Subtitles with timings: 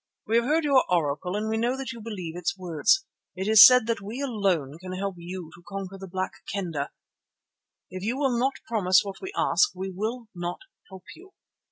[0.25, 3.05] "We have heard your Oracle and we know that you believe its words.
[3.35, 6.89] It is said that we alone can help you to conquer the Black Kendah.
[7.91, 11.33] If you will not promise what we ask, we will not help you.